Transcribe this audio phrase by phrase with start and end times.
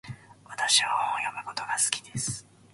[0.45, 2.43] 私は本を読むことが好きです。